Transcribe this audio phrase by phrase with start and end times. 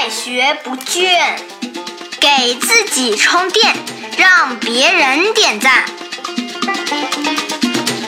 [0.00, 1.36] 快学不倦，
[2.20, 3.74] 给自己充电，
[4.16, 5.84] 让别人点赞。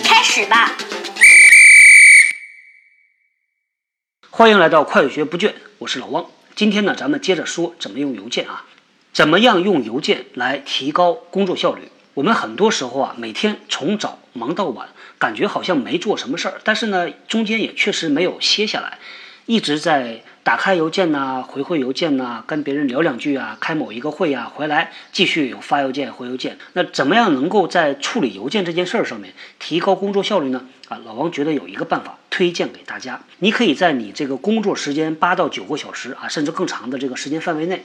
[0.04, 0.70] 开始吧！
[4.30, 6.26] 欢迎来到快学不倦，我是老汪。
[6.54, 8.66] 今天呢，咱们接着说怎么用邮件啊？
[9.12, 11.90] 怎么样用邮件来提高工作效率？
[12.14, 19.00] 我们很多时候啊，每天从早忙到晚，感觉好像没做什么事儿，但是呢，中间也确实没有歇下来，
[19.46, 26.58] 一直在打开邮件呐，回回邮件呐，跟别人聊两句啊，开某一个会啊，回来继续发邮件回邮件。
[26.72, 30.64] 那怎么样能够在处理邮件这件事儿上面提高工作效率呢？
[30.88, 37.84] 啊，老王觉得有一个办法推荐给大家，你可以在你这个工作时间八到九个小时啊，甚至更长的这个时间范围内。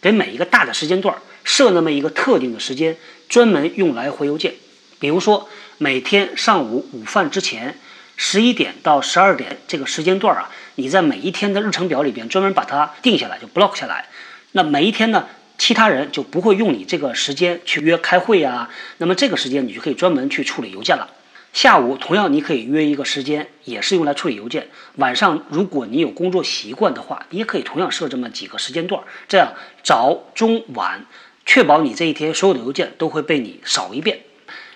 [0.00, 2.96] 给每一个大的时间段设那么一个特定的时间，
[3.28, 4.54] 专门用来回邮件。
[5.00, 7.76] 比如说，每天上午午饭之前，
[8.16, 14.06] 十一点到十二点这个时间段啊，你在每一天的日程表里边专门把它定下来，就 block 下来。
[14.52, 15.26] 那每一天呢，
[15.58, 18.70] 其他人就不会用你这个时间去约开会呀。
[18.98, 21.10] 那么这个时间你就可以专门去处理邮件了。
[21.52, 24.68] 下午同样，你可以约一个时间，也是用来处理邮件。
[24.94, 31.04] 晚上，如果你有工作习惯的话，你也可以同样设这么几个时间段，这样早、中、晚，
[31.44, 34.20] 确保你这一天所有的邮件都会被你扫一遍。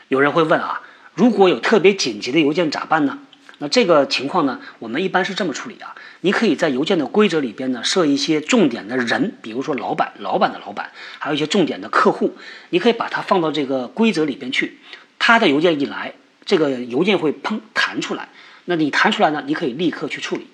[0.08, 0.82] 有人会问啊，
[1.14, 3.20] 如果有特别紧急的邮件咋办呢？
[3.62, 5.94] 那这个情况呢，我们一般是这么处理啊。
[6.22, 12.36] 你可以在邮件的规则里边呢设一些重点的人，比如说老板、老板的老板，还有一些重点的客户，
[12.70, 14.78] 你可以把它放到这个规则里边去。
[15.20, 16.14] 他的邮件一来。
[16.44, 18.28] 这个邮件会砰弹出来，
[18.64, 19.44] 那你弹出来呢？
[19.46, 20.48] 你可以立刻去处理。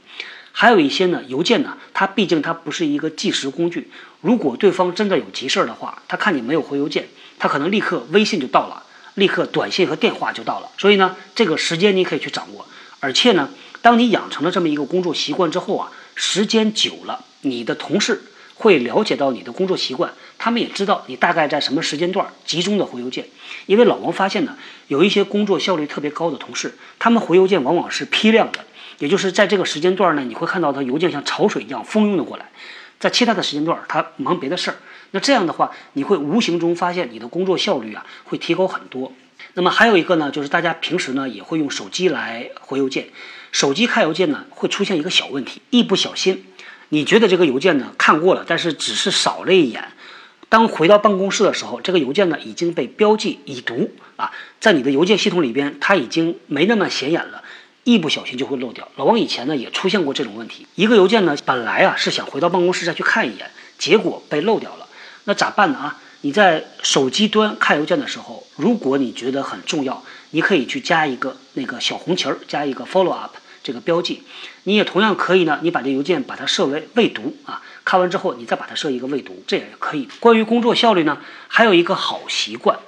[0.53, 3.91] 还有一些呢，邮件呢，它毕竟它不是一个计时工具。
[4.21, 8.83] 如果对方真的有急事儿的话，他看你没有回邮件，他可能立刻微信就到了，
[9.15, 10.69] 立刻短信和电话就到了。
[10.77, 12.67] 所以呢，这个时间你可以去掌握。
[13.01, 13.51] 而且呢，
[13.83, 18.23] 当你养成了这么一个工作习惯之后啊，时间久了，你的同事。
[18.61, 23.25] 会了解到你的工作习惯，他们也知道你大概在什么时间段集中的回邮件。
[23.67, 24.57] 因为老王发现呢，
[24.89, 28.65] 有一些工作效率特别高的同事，他们回邮件往往是批量的，
[28.99, 32.51] 也就是在这个时间段呢，你会看到他邮件像潮水一样蜂拥的过来。
[32.99, 34.79] 在其他的时间段，他忙别的事儿。
[35.13, 39.13] 那这样的话，你会无形中发现你的工作效率啊会提高很多。
[39.55, 43.09] 那么还有一个呢，就是大家平时呢也会用手机来回邮件，
[43.51, 46.45] 手机看邮件呢会出现一个小问题，一不小心。
[46.91, 49.89] 你觉得这个邮件呢看过了，但是只是扫了一眼。
[50.49, 57.43] 当回到办公室的时候，这个邮件呢已经被标记已读啊，在你的邮件系统里边，它已经没那么显眼了，
[57.85, 58.89] 一不小心就会漏掉。
[58.97, 64.87] 老王以前呢也出现过这种问题，一个邮件呢本来啊是想回到办公室再去看一眼，结果被漏掉了。
[65.25, 66.01] 那咋办呢啊？
[66.23, 73.37] 你在手机端看邮件的时候，如果你觉得很重要，你可以去加一个那个小红旗儿，加一个 follow up。
[73.63, 74.23] 这个标记，
[74.65, 75.61] 你也同样可以呢。
[75.63, 80.09] 你把这邮件把它设为未读啊，看完之后你再把它设一个未读，这也可以。
[80.19, 81.19] 关于工作效率呢，
[81.49, 82.79] 还有一个好习惯，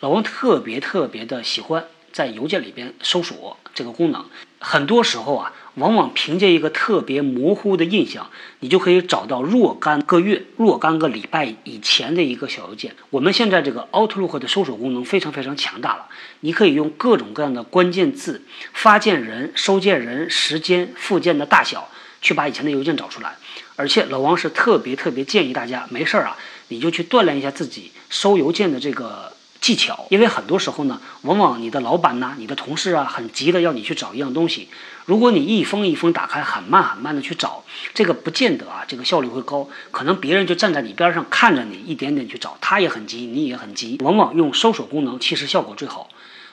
[0.00, 4.24] 老王特别特别的喜欢在邮件里边搜索这个功能。
[4.58, 5.52] 很多时候啊。
[5.74, 12.94] 往往凭借一个特别模糊的印象，你就可以找到若干个月、若干个礼拜以前的一个小邮件。
[13.10, 16.06] 我们现在这个 Outlook 的搜索功能非常非常强大了，
[16.40, 18.42] 你可以用各种各样的关键字、
[18.72, 21.88] 发件人、收件人、时间、附件的大小，
[22.20, 23.36] 去把以前的邮件找出来。
[23.76, 26.36] 而且老王是特别特别建议大家，没事儿啊，
[26.68, 29.32] 你就去锻炼一下自己收邮件的这个。
[29.60, 34.68] 技巧，因为很多时候呢，往往你的老板呐、你的同事啊，很急的要你去找一样东西。
[35.04, 37.62] 如果你一封一封打开，很慢很慢的去找，
[37.92, 39.68] 这个不见得啊，这个效率会高。
[39.90, 43.98] 可能别人就站在你边上看着你一点点去找，他也很急，你也很急。
[44.00, 46.08] 往往用搜索功能其实效果最好。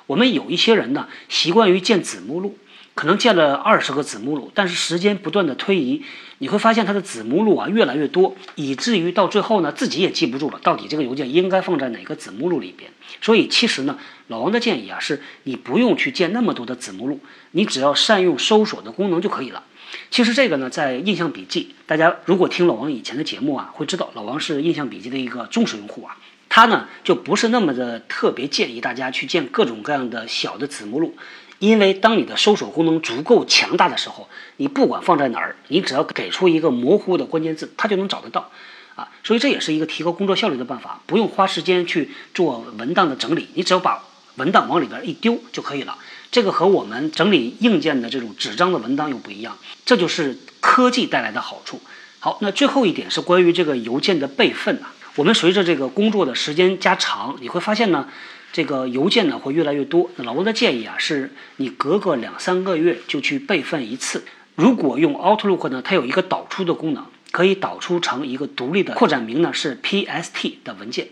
[0.08, 2.58] 我们有一些人呢，习惯于建子目录。
[2.98, 6.02] 可能建了二十个子目录，但是时间不断的推移，
[6.40, 12.90] 你会发现它的子目录啊越来越多，以至于到最后呢，自己也记不住了，到底这个邮件应该放在哪个子目录里边。
[13.22, 14.00] 所以其实呢，
[14.30, 17.20] 老王的建议啊，是你不用去建那么多的子目录，
[17.52, 19.64] 你只要善用搜索的功能就可以了。
[20.10, 26.18] 其实这个呢，在印象笔记，大家如果听老王以前的节目啊，会知道老王是印象笔记的一个忠实用户啊，
[26.50, 31.16] 他呢就不是那么的特别建议大家去建各种各样的小的子目录。
[31.60, 38.52] 因为当你的搜索功能足够强大的时候，你不管放在哪儿，你只要给出一个模糊的关键字，它就能找得到，
[38.96, 44.04] 啊，所以这也是一个提高工作效率的办法，不用花时间去做文档的整理，你只要把
[44.36, 45.98] 文档往里边一丢就可以了。
[46.30, 51.82] 这个和我们整理硬件的这种纸张的文档又不一样，这就是科技带来的好处。
[52.20, 58.08] 好，那最后一点是关于这个邮件的备份啊，我们随着这个工作的时间加长，你会发现呢。
[58.52, 60.10] 这个邮件呢会越来越多。
[60.16, 64.24] 那老王的建议啊，是你隔个两三个月就去备份一次。
[64.56, 71.10] 如果用 Outlook 呢，它有一个导出的功能，可以导出成一个独立的扩展名呢是 PST 的文件。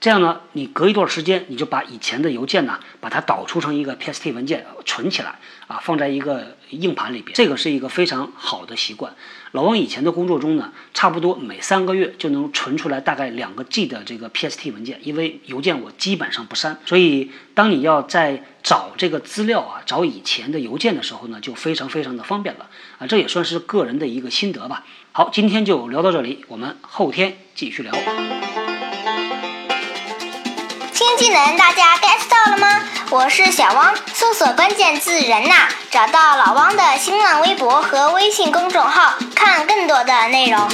[0.00, 7.34] 这样呢，你隔一段时间，你就把以前的邮件呢，把它导出成一个 PST 文件存起来啊，放在一个硬盘里边。
[7.34, 9.12] 这个是一个非常好的习惯。
[9.50, 23.06] 老王以前的工作中呢，差不多每三个月就能存出来大概两个 G 的这个 PST 文件，因为邮件我基本上不删，所以当你要在找这个资料啊，找以前的邮件的时候呢，就非常非常的方便了啊。
[23.08, 24.86] 这也算是个人的一个心得吧。
[25.10, 28.37] 好，今天就聊到这里，我们后天继续聊。
[31.28, 32.82] 技能大家 get 到了吗？
[33.10, 40.66] 我是小汪，搜索关键字“人呐”，找到老汪的新浪微博和微信公众号，看更多的内容。